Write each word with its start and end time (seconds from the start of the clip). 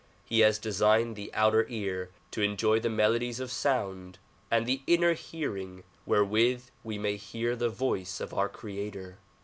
He 0.25 0.39
has 0.39 0.57
designed 0.57 1.15
the 1.15 1.29
outer 1.31 1.67
ear 1.69 2.09
to 2.31 2.41
enjoy 2.41 2.79
the 2.79 2.89
melodies 2.89 3.39
of 3.39 3.51
sound 3.51 4.17
and 4.49 4.65
the 4.65 4.81
inner 4.87 5.13
hearing 5.13 5.83
wherewith 6.07 6.63
we 6.83 6.97
may 6.97 7.17
hear 7.17 7.55
the 7.55 7.69
voice 7.69 8.19
of 8.19 8.33
our 8.33 8.49
creator. 8.49 9.19